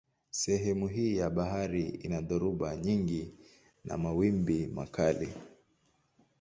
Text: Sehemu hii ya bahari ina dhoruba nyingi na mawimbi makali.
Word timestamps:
Sehemu 0.29 0.87
hii 0.87 1.17
ya 1.17 1.29
bahari 1.29 1.87
ina 1.89 2.21
dhoruba 2.21 2.75
nyingi 2.75 3.33
na 3.85 3.97
mawimbi 3.97 4.67
makali. 4.67 5.33